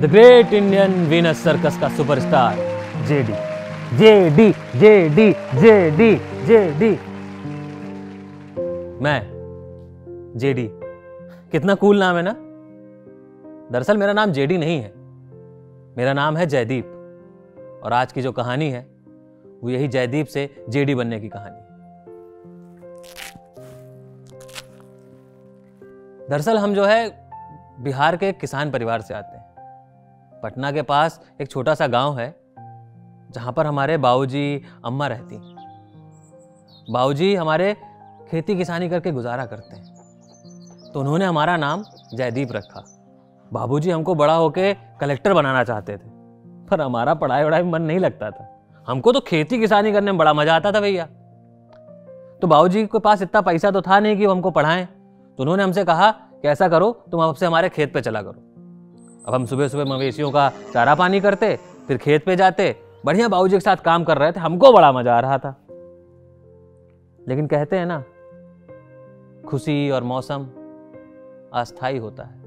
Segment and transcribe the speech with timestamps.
[0.00, 2.56] The great Indian Venus circus का superstar
[3.06, 3.32] JD
[3.96, 6.90] JD JD JD JD
[9.02, 9.20] मैं
[10.36, 10.68] JD
[11.52, 12.34] कितना cool नाम है ना?
[13.72, 14.92] दरअसल मेरा नाम जेडी नहीं है।
[15.96, 18.86] मेरा नाम है जयदीप। और आज की जो कहानी है,
[19.64, 21.60] वो यही जयदीप से जेडी बनने की कहानी
[26.30, 27.28] दरअसल हम जो है,
[27.80, 29.49] बिहार के किसान परिवार से आते हैं।
[30.42, 32.34] पटना के पास एक छोटा सा गाँव है,
[33.30, 35.36] जहाँ पर हमारे बाबूजी अम्मा रहती
[36.88, 37.74] बाबूजी हमारे
[38.30, 42.84] खेती किसानी करके गुजारा करते हैं। तो उन्होंने हमारा नाम जयदीप रखा।
[43.50, 46.08] बाबूजी हमको बड़ा होके कलेक्टर बनाना चाहते थे,
[46.66, 48.48] पर हमारा पढ़ाई वढ़ाई मन नहीं लगता था।
[48.86, 51.06] हमको तो खेती किसानी करने में बड़ा मज़ा आता था भैया।
[52.42, 55.62] तो बाबूजी के पास इतना पैसा तो था नहीं कि वो हमको पढ़ाएँ। तो उन्होंने
[55.62, 58.49] हमसे कहा कि ऐसा करो, तुम अब से हमारे खेत पे चला करो।
[59.26, 63.56] अब हम सुबह सुबह मवेशियों का चारा पानी करते, फिर खेत पे जाते। बढ़िया बाबूजी
[63.56, 65.56] के साथ काम कर रहे थे, हमको बड़ा मज़ा आ रहा था।
[67.28, 68.04] लेकिन कहते हैं ना,
[69.48, 70.46] खुशी और मौसम
[71.54, 72.40] अस्थाई होता है,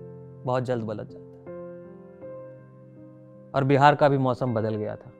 [0.43, 1.23] बहुत जल्द बदल जाता है।
[3.55, 5.11] और बिहार का भी मौसम बदल गया था।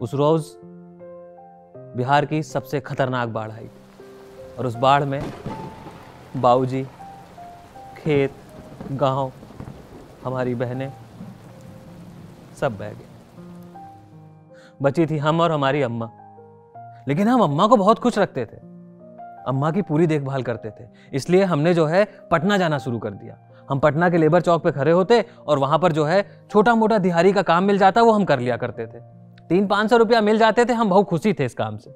[0.00, 0.44] उस रोज
[1.96, 3.70] बिहार की सबसे खतरनाक बाढ़ आई थी।
[4.58, 5.32] और उस बाढ़ में
[6.36, 6.86] बाबूजी,
[7.96, 8.32] खेत,
[8.92, 9.32] गाँव
[10.26, 10.92] हमारी बहनें
[12.60, 13.06] सब बह गए।
[14.82, 16.10] बची थी हम और हमारी अम्मा।
[17.08, 18.56] लेकिन हम अम्मा को बहुत खुश रखते थे।
[19.46, 23.38] अम्मा की पूरी देखभाल करते थे। इसलिए हमने जो है पटना जाना शुरू कर दिया।
[23.70, 26.98] हम पटना के लेबर चौक पे खड़े होते और वहाँ पर जो है छोटा मोटा
[26.98, 29.00] दिहाड़ी का काम मिल जाता, वो हम कर लिया करते थे।
[29.48, 31.90] तीन पाँच सौ रुपया मिल जाते थे, हम बहुत खुशी थे इस काम से।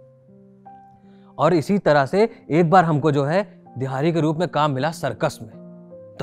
[1.38, 4.90] और इसी तरह से एक बार हमको जो है दिहाड़ी के रूप में काम मिला
[4.90, 5.50] सर्कस में।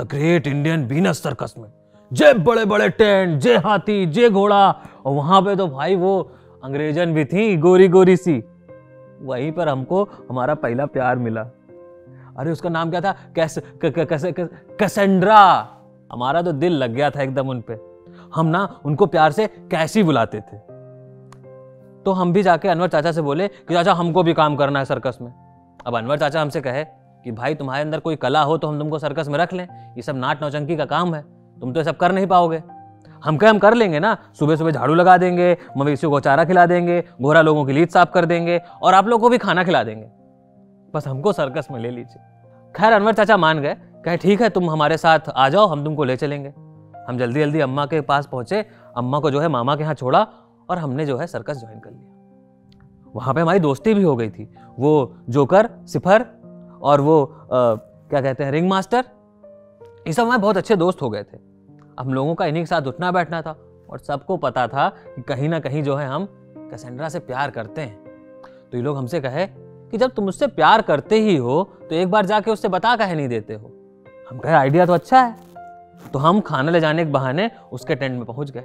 [0.00, 1.77] great Indian Venus circus में।
[2.12, 4.70] जे बड़े बड़े टेंट जे हाथी जे घोड़ा।
[5.06, 6.30] और वहाँ पे तो भाई वो
[6.64, 8.44] अंग्रेजन भी थी, गोरी गोरी सी।
[9.22, 11.40] वहीं पर हमको हमारा पहला प्यार मिला।
[12.38, 13.14] अरे उसका नाम क्या था?
[13.38, 15.68] कैसे कैसेंड्रा।
[16.12, 17.78] हमारा तो दिल लग गया था एकदम उन पे
[18.34, 20.56] हम ना उनको प्यार से कैसी बुलाते थे।
[22.04, 24.84] तो हम भी जाके अनवर चाचा से बोले कि चाचा, हमको भी काम करना है
[24.84, 25.32] सर्कस में।
[25.86, 26.84] अब अनवर चाचा हमसे कहे
[27.24, 30.02] कि, भाई, तुम्हारे अंदर कोई कला हो तो हम तुमको सर्कस में रख लें। ये
[30.02, 32.62] सब नाट नौचंकी का काम है। तुम तो ये सब कर नहीं पाओगे।
[33.24, 34.16] हम कहे हम कर लेंगे ना?
[34.38, 38.10] सुबह सुबह झाड़ू लगा देंगे मवेशियों को चारा खिला देंगे घोड़ा लोगों की लीद साफ़
[38.10, 40.06] कर देंगे और आप लोगों को भी खाना खिला देंगे।
[40.94, 42.22] बस हमको सर्कस में ले लीजिए।
[42.74, 43.74] खैर अनवर चाचा मान गए।
[44.04, 46.48] कहे ठीक है तुम हमारे साथ आ जाओ हम तुमको ले चलेंगे।
[47.08, 48.64] हम जल्दी जल्दी अम्मा के पास पहुँचे।
[48.96, 50.26] अम्मा को जो है मामा के यहाँ छोड़ा
[50.70, 54.30] और हमने जो है सर्कस ज्वाइन कर लिया। वहाँ पे हमारी दोस्ती भी हो गई
[54.30, 54.48] थी।
[54.78, 56.26] वो जोकर सिफर
[56.82, 57.74] और वो आ,
[58.10, 59.04] क्या कहते हैं रिंग मास्टर
[60.06, 61.47] ये सब हमारे बहुत अच्छे दोस्त हो गए थे।
[61.98, 63.56] हम लोगों का इन्हीं के साथ उठना बैठना था
[63.90, 66.26] और सबको पता था कि कहीं ना कहीं जो है हम
[66.70, 67.96] कैसेंड्रा से प्यार करते हैं।
[68.72, 69.46] तो ये लोग हमसे कहे
[69.90, 73.14] कि जब तुम उससे प्यार करते ही हो तो एक बार जाके उससे बता कहे
[73.14, 73.72] नहीं देते हो।
[74.30, 75.36] हम कहे, आइडिया तो अच्छा है।
[76.12, 78.64] तो हम खाना ले जाने के बहाने उसके टेंट में पहुँच गए।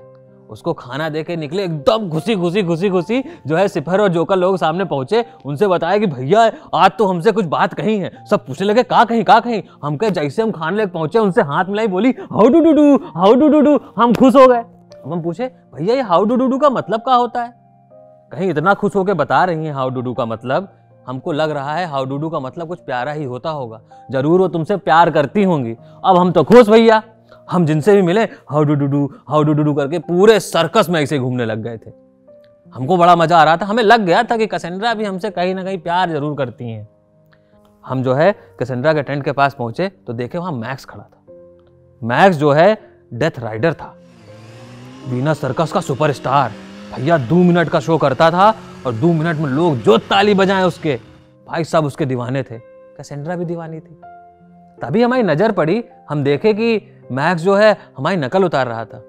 [0.54, 4.36] उसको खाना दे के निकले, एकदम घुसी घुसी घुसी घुसी, जो है सिफर और जोकर
[4.36, 8.46] लोग सामने पहुँचे। उनसे बताया कि भैया, आज तो हमसे कुछ बात कही है। सब
[8.46, 9.64] पूछने लगे का कहीं का कहीं?
[9.84, 12.96] हम कहे, जैसे हम खाने लेके पहुँचे, उनसे हाथ मिलाई बोली, how do do do,
[13.16, 14.64] how do do do, हम खुश हो गए।
[15.06, 17.54] अब हम पूछे, भैया, ये हाउ डू डू डू का मतलब क्या होता है?
[18.32, 20.68] कहीं इतना खुश होकर बता रही हैं हाउ डू डू का मतलब।
[21.08, 23.82] हमको लग रहा है हाउ डू डू का मतलब कुछ प्यारा ही होता होगा।
[24.12, 25.76] ज़रूर वो तुमसे प्यार करती होंगी।
[26.06, 27.02] अब हम तो खुश, भैया।
[27.48, 30.90] हम जिनसे भी मिले, how do do do, how do do do करके पूरे सर्कस
[30.90, 31.92] में ऐसे घूमने लग गए थे।
[32.74, 35.56] हमको बड़ा मज़ा आ रहा था, हमें लग गया था कि कसेंड्रा भी हमसे कहीं
[35.56, 36.88] ना कहीं प्यार ज़रूर करती हैं।
[37.84, 41.22] हम जो है कसेंड्रा के टेंट के पास पहुँचे तो देखे वहाँ मैक्स खड़ा था।
[42.02, 42.78] मैक्स जो है
[43.14, 43.94] डेथ राइडर था।
[45.10, 46.52] बीना सर्कस का सुपरस्टार
[46.96, 48.50] भैया दो मिनट का शो करता था
[48.86, 50.96] और दो मिनट में लोग जो ताली बजाए उसके,
[51.48, 54.00] भाई सब उसके दीवाने थे। कैसेंड्रा भी दीवानी थी।
[54.82, 59.04] तभी हमारी नज़र पड़ी, हम देखे कि मैक्स जो है, हमारी नकल उतार रहा था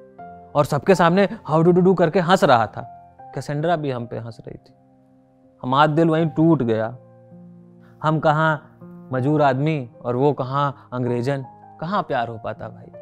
[0.55, 2.81] और सबके सामने हाउ डू डू डू करके हंस रहा था।
[3.35, 4.75] कैसेंड्रा भी हम पे हंस रही थी।
[5.63, 6.97] हमारा दिल वहीं टूट गया।
[8.03, 8.79] हम कहाँ
[9.13, 11.45] मजूर आदमी और वो कहाँ अंग्रेजन,
[11.81, 12.93] कहाँ प्यार हो पाता भाई?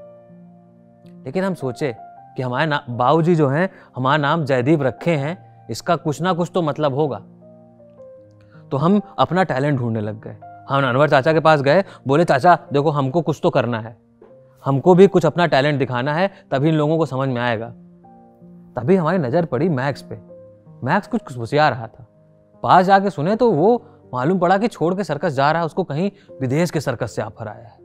[1.24, 1.96] लेकिन हम सोचे
[2.36, 6.50] कि हमारे ना बाबूजी जो हैं, हमारा नाम जयदीप रखे हैं, इसका कुछ ना कुछ
[6.54, 7.18] तो मतलब होगा।
[8.68, 10.36] तो हम अपना टैलेंट ढूँढने लग गए।
[10.68, 14.11] हम अनवर चाचा के पास गए, बोले, चाचा, देखो, हमको कुछ तो करना है।
[14.64, 17.68] हमको भी कुछ अपना टैलेंट दिखाना है, तभी इन लोगों को समझ में आएगा।
[18.76, 20.18] तभी हमारी नज़र पड़ी मैक्स पे।
[20.84, 22.06] मैक्स कुछ खुशिया रहा था।
[22.62, 25.84] पास जाके सुने तो वो मालूम पड़ा कि छोड़ के सर्कस जा रहा है, उसको
[25.84, 26.10] कहीं
[26.40, 27.80] विदेश के सर्कस से ऑफ़र आया है।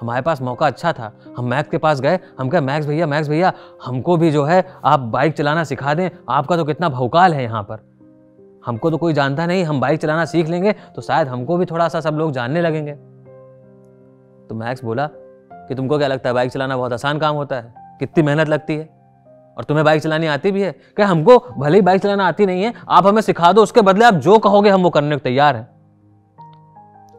[0.00, 3.28] हमारे पास मौका अच्छा था। हम मैक्स के पास गए, हम कहे, मैक्स भैया मैक्स
[3.28, 3.52] भैया,
[3.84, 7.62] हमको भी जो है, आप बाइक चलाना सिखा दें। आपका तो कितना भौकाल है यहाँ
[7.62, 7.78] पर।
[8.66, 11.88] हमको तो कोई जानता नहीं, हम बाइक चलाना सीख लेंगे तो शायद हमको भी थोड़ा
[11.88, 12.92] सा सब लोग जानने लगेंगे।
[14.48, 15.08] तो मैक्स बोला
[15.68, 17.74] कि तुमको क्या लगता है बाइक चलाना बहुत आसान काम होता है?
[17.98, 18.88] कितनी मेहनत लगती है?
[19.58, 20.72] और तुम्हें बाइक चलानी आती भी है?
[20.96, 24.04] क्या हमको भले ही बाइक चलाना आती नहीं है, आप हमें सिखा दो, उसके बदले
[24.04, 25.68] आप जो कहोगे हम वो करने को तैयार हैं।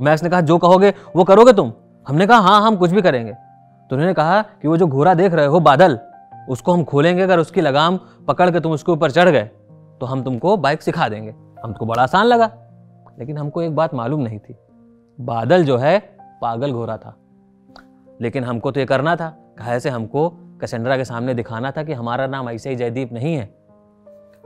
[0.02, 1.74] मैक्स ने कहा, जो कहोगे वो करोगे तुम?
[2.08, 3.34] हमने कहा हाँ हम कुछ भी करेंगे।
[3.90, 6.00] तो उन्होंने कहा कि वो जो घोड़ा देख रहे हो, बादल,
[6.50, 9.50] उसको हम खोलेंगे, अगर उसकी लगाम पकड़ के तुम उसके ऊपर चढ़ गए
[10.00, 12.52] तो हम तुमको बाइक सिखा देंगे। हमको बड़ा आसान लगा।
[13.20, 14.56] लेकिन हमको एक बात मालूम नहीं थी।
[15.22, 17.16] बादल जो है, पागल घोड़ा था।
[18.22, 19.28] लेकिन हमको तो ये करना था।
[19.58, 20.30] कहा से हमको
[20.62, 23.54] कैसेंड्रा के सामने दिखाना था कि हमारा नाम ऐसे ही जयदीप नहीं है।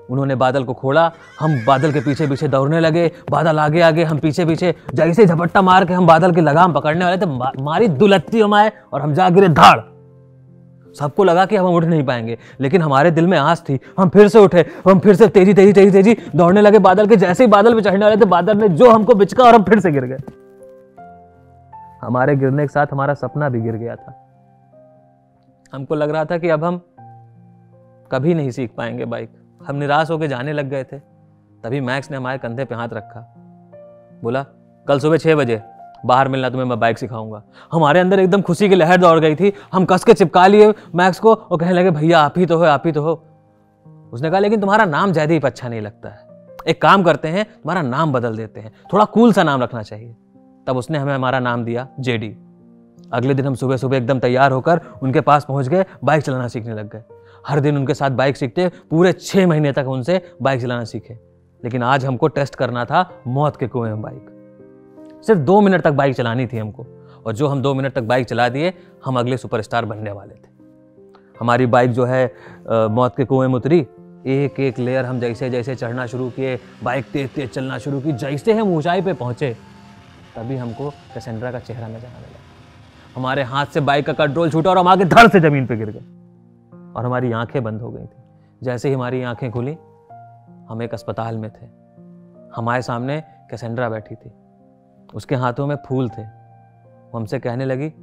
[0.10, 4.20] उन्होंने बादल को खोला, हम बादल के पीछे पीछे दौड़ने लगे, बादल आगे आगे हम
[4.20, 8.42] पीछे पीछे जैसे झपट्टा मार के हम बादल की लगाम पकड़ने वाले थे मारी दुलत्ती
[8.54, 9.80] आए और हम जा गिरे धाड़।
[10.96, 14.28] सबको लगा कि हम उठ नहीं पाएँगे, लेकिन हमारे दिल में आस थी। हम फिर
[14.28, 17.50] से उठे, हम फिर से तेज़ी तेज़ी तेज़ी तेज़ी, दौड़ने लगे बादल के, जैसे ही
[17.50, 20.06] बादल पे चढ़ने वाले थे, बादल ने जो हमको बिचका और हम फिर से गिर
[20.06, 20.18] गए।
[22.02, 24.26] हमारे गिरने के साथ हमारा सपना भी गिर गया था।
[25.74, 26.82] हमको लग रहा था कि अब हम
[28.12, 29.30] कभी नहीं सीख पाएँगे बाइक।
[29.68, 31.00] हम निराश होकर जाने लग गए थे।
[31.64, 33.36] तभी मैक्स ने हमारे कंधे पे हाथ रखा।
[34.24, 34.46] बोला,
[34.88, 35.62] कल सुबह छः बजे,
[36.06, 39.54] बाहर मिलना तुम्हें मैं बाइक सिखाऊँगा। हमारे अंदर एकदम खुशी की लहर दौड़ गई थी।
[39.74, 42.64] हम कस के चिपका लिए मैक्स को और कहने लगे, भैया, आप ही तो हो,
[42.64, 43.24] आप ही तो हो।
[44.14, 46.20] उसने कहा, लेकिन तुम्हारा नाम जयदीप अच्छा नहीं लगता है।
[46.68, 50.16] एक काम करते हैं, तुम्हारा नाम बदल देते हैं। थोड़ा कूल सा नाम रखना चाहिए।
[50.68, 52.36] तब उसने हमें हमारा नाम दिया जेडी।
[53.14, 56.74] अगले दिन हम सुबह सुबह एकदम तैयार होकर उनके पास पहुँच गए बाइक चलाना सीखने
[56.74, 57.04] लग गए।
[57.48, 61.14] हर दिन उनके साथ बाइक सीखते पूरे छः महीने तक उनसे बाइक चलाना सीखे।
[61.64, 65.92] लेकिन आज हमको टेस्ट करना था मौत के कुएँ में बाइक। सिर्फ़ दो मिनट तक
[65.92, 66.86] बाइक चलानी थी हमको
[67.26, 68.74] और जो हम दो मिनट तक बाइक चला दिए
[69.06, 70.48] हम अगले सुपरस्टार बनने वाले थे।
[71.40, 73.80] हमारी बाइक जो है आ, मौत के कुएँ में उतरी।
[74.28, 78.12] एक एक लेयर हम जैसे जैसे चढ़ना शुरू किए बाइक तेज तेज चलना शुरू की
[78.12, 79.56] जैसे हम ऊंचाई पे पहुँचे
[80.36, 82.40] तभी हमको कैसेंड्रा का चेहरा नज़र आने लगा।
[83.16, 85.92] हमारे हाथ से बाइक का कंट्रोल छूटा और हम आगे धड़ से ज़मीन पर गिर
[85.92, 88.24] गए। और हमारी आँखें बंद हो गई थी।
[88.64, 89.78] जैसे ही हमारी आँखें खुली,
[90.70, 91.66] हम एक अस्पताल में थे।
[92.56, 94.32] हमारे सामने कैसेंड्रा बैठी थी।
[95.14, 97.94] उसके हाथों में फूल थे। वो हमसे कहने लगी,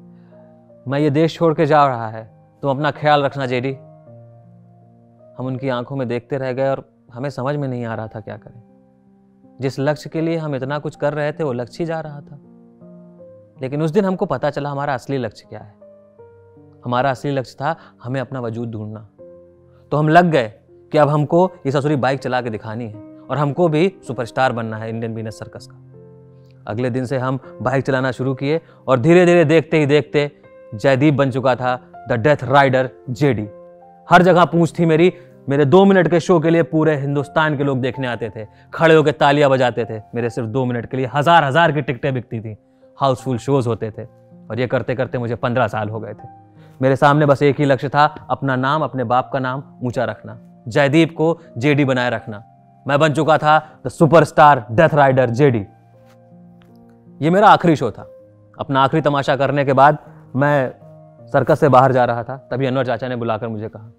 [0.88, 2.30] मैं ये देश छोड़ के जा रहा है।
[2.62, 3.72] तुम अपना ख्याल रखना, जेडी।
[5.38, 8.20] हम उनकी आँखों में देखते रह गए और हमें समझ में नहीं आ रहा था
[8.20, 8.65] क्या करें।
[9.60, 12.20] जिस लक्ष्य के लिए हम इतना कुछ कर रहे थे, वो लक्ष्य ही जा रहा
[12.20, 12.38] था।
[13.62, 15.74] लेकिन उस दिन हमको पता चला हमारा असली लक्ष्य क्या है।
[16.84, 19.08] हमारा असली लक्ष्य था हमें अपना वजूद ढूंढना।
[19.90, 20.52] तो हम लग गए
[20.92, 22.96] कि अब हमको ये ससुरी बाइक चला के दिखानी है
[23.30, 25.82] और हमको भी सुपरस्टार बनना है इंडियन बिज़नेस सर्कस का।
[26.66, 30.32] अगले दिन से हम बाइक चलाना शुरू किए और धीरे धीरे देखते ही देखते
[30.74, 33.48] जयदीप बन चुका था, द डेथ राइडर जेडी।
[34.10, 35.14] हर जगह पूछ थी मेरी
[35.46, 38.44] मेरे दो मिनट के शो के लिए पूरे हिंदुस्तान के लोग देखने आते थे।
[38.74, 42.12] खड़े होकर तालियाँ बजाते थे। मेरे सिर्फ़ दो मिनट के लिए हज़ार हज़ार की टिकटें
[42.14, 42.56] बिकती थी।
[42.98, 46.28] हाउसफुल शोज़ होते थे और ये करते करते मुझे पंद्रह साल हो गए थे।
[46.80, 50.38] मेरे सामने बस एक ही लक्ष्य था, अपना नाम, अपने बाप का नाम ऊँचा रखना।
[50.68, 52.42] जयदीप को जेडी बनाए रखना।
[52.86, 55.64] मैं बन चुका था the superstar death rider JD.
[57.20, 58.06] ये मेरा आखिरी शो था।
[58.56, 59.98] अपना आखिरी तमाशा करने के बाद
[60.36, 60.70] मैं
[61.32, 63.90] सर्कस से बाहर जा रहा था। तभी अनवर चाचा ने बुलाकर मुझे कहा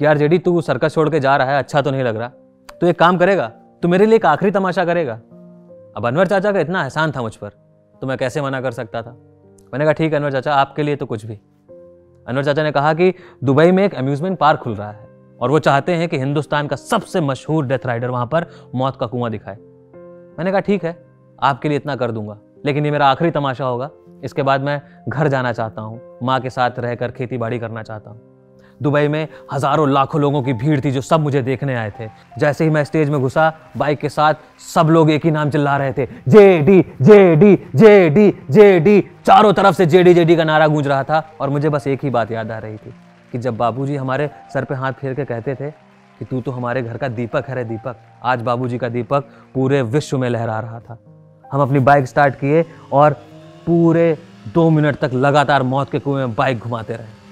[0.00, 2.28] कि यार जेडी, तू सर्कस छोड़ के जा रहा है अच्छा तो नहीं लग रहा।
[2.80, 3.46] तो एक काम करेगा,
[3.82, 5.14] तू मेरे लिए एक आखिरी तमाशा करेगा।
[5.96, 7.48] अब अनवर चाचा का इतना एहसान था मुझ पर
[7.94, 9.10] तो मैं कैसे मना कर सकता था?
[9.72, 11.34] मैंने कहा, ठीक है अनवर चाचा, आपके लिए तो कुछ भी।
[12.26, 13.12] अनवर चाचा ने कहा कि
[13.44, 15.08] दुबई में एक अम्यूजमेंट पार्क खुल रहा है,
[15.40, 19.06] और वो चाहते हैं कि हिंदुस्तान का सबसे मशहूर डेथ राइडर वहाँ पर मौत का
[19.06, 20.96] कुआँ दिखाए। मैंने कहा, ठीक है,
[21.38, 23.90] आपके लिए इतना कर दूँगा, लेकिन ये मेरा आखिरी तमाशा होगा।
[24.24, 28.10] इसके बाद मैं घर जाना चाहता हूँ, माँ के साथ रहकर खेती बाड़ी करना चाहता
[28.10, 28.33] हूँ।
[28.82, 32.64] दुबई में हज़ारों लाखों लोगों की भीड़ थी जो सब मुझे देखने आए थे। जैसे
[32.64, 34.34] ही मैं स्टेज में घुसा, बाइक के साथ
[34.66, 38.78] सब लोग एक ही नाम चिल्ला रहे थे J D J D J D J
[38.80, 41.68] D चारों तरफ़ से जे डी जे डी का नारा गूंज रहा था और मुझे
[41.68, 42.94] बस एक ही बात याद आ रही थी
[43.32, 46.82] कि जब बाबूजी हमारे सर पे हाथ फेर के कहते थे कि तू तो हमारे
[46.82, 50.80] घर का दीपक है रे दीपक, आज बाबूजी का दीपक पूरे विश्व में लहरा रहा
[50.80, 50.98] था।
[51.44, 53.12] हम अपनी बाइक स्टार्ट किए और
[53.66, 54.16] पूरे
[54.54, 57.22] दो मिनट तक लगातार मौत के कुएँ में बाइक घुमाते रहे।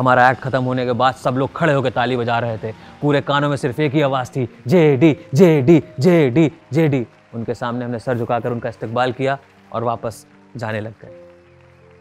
[0.00, 3.20] हमारा एक्ट खत्म होने के बाद सब लोग खड़े होकर ताली बजा रहे थे। पूरे
[3.20, 7.06] कानों में सिर्फ़ एक ही आवाज़ थी J D J D J D J D
[7.34, 9.38] उनके सामने हमने सर झुकाकर उनका इस्तेकबाल किया
[9.72, 10.26] और वापस
[10.56, 11.10] जाने लग गए।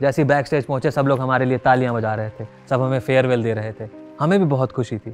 [0.02, 3.00] जैसे ही बैक स्टेज पहुँचे, सब लोग हमारे लिए तालियाँ बजा रहे थे। सब हमें
[3.00, 3.90] फेयरवेल दे रहे थे।
[4.20, 5.12] हमें भी बहुत खुशी थी।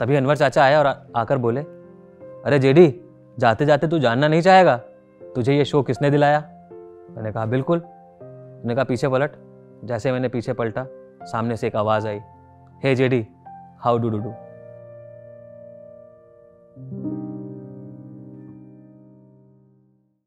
[0.00, 3.00] तभी अनवर चाचा आए और आकर बोले, अरे जेडी
[3.38, 4.76] जाते जाते तू जानना नहीं चाहेगा।
[5.34, 6.40] तुझे ये शो किसने दिलाया?
[7.10, 9.32] मैंने कहा, बिल्कुल। मैंने कहा, पीछे पलट।
[9.84, 10.86] जैसे मैंने पीछे पलटा
[11.32, 12.20] सामने से एक आवाज़ आई
[12.84, 13.26] hey JD
[13.84, 14.32] how do do do?